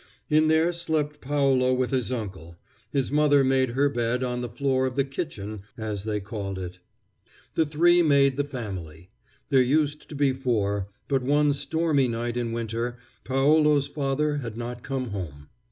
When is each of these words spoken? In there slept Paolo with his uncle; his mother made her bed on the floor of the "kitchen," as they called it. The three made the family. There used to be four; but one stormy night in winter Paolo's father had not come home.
In 0.31 0.47
there 0.47 0.73
slept 0.73 1.21
Paolo 1.21 1.75
with 1.75 1.91
his 1.91 2.11
uncle; 2.11 2.57
his 2.89 3.11
mother 3.11 3.43
made 3.43 3.69
her 3.77 3.87
bed 3.87 4.23
on 4.23 4.41
the 4.41 4.49
floor 4.49 4.87
of 4.87 4.95
the 4.95 5.03
"kitchen," 5.03 5.61
as 5.77 6.05
they 6.05 6.19
called 6.19 6.57
it. 6.57 6.79
The 7.53 7.67
three 7.67 8.01
made 8.01 8.35
the 8.35 8.43
family. 8.43 9.11
There 9.49 9.61
used 9.61 10.09
to 10.09 10.15
be 10.15 10.33
four; 10.33 10.87
but 11.07 11.21
one 11.21 11.53
stormy 11.53 12.07
night 12.07 12.35
in 12.35 12.51
winter 12.51 12.97
Paolo's 13.23 13.85
father 13.85 14.37
had 14.37 14.57
not 14.57 14.81
come 14.81 15.11
home. 15.11 15.49